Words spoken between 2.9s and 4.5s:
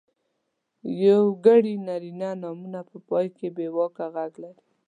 پای کې بېواکه غږ